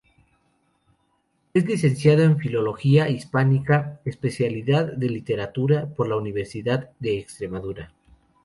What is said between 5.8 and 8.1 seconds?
por la Universidad de Extremadura.